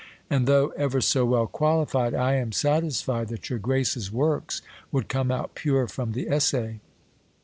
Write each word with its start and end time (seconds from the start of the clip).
And 0.31 0.47
though 0.47 0.69
ever 0.69 0.99
so 0.99 1.27
well 1.27 1.45
qualified, 1.45 2.15
I 2.15 2.33
am 2.37 2.51
satisfied 2.53 3.27
that 3.27 3.51
your 3.51 3.59
grace's 3.59 4.11
works 4.11 4.63
would 4.91 5.07
come 5.07 5.29
out 5.29 5.53
pure 5.53 5.85
from 5.87 6.13
the 6.13 6.27
essay. 6.27 6.79